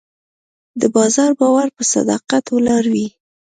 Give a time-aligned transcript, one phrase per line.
[0.81, 3.07] د بازار باور په صداقت ولاړ وي.